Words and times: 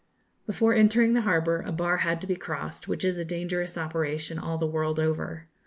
Before 0.47 0.73
entering 0.73 1.13
the 1.13 1.21
harbour, 1.21 1.61
a 1.61 1.71
bar 1.71 1.97
had 1.97 2.21
to 2.21 2.25
be 2.25 2.35
crossed, 2.35 2.87
which 2.87 3.05
is 3.05 3.19
a 3.19 3.23
dangerous 3.23 3.77
operation 3.77 4.39
all 4.39 4.57
the 4.57 4.65
world 4.65 4.99
over. 4.99 5.47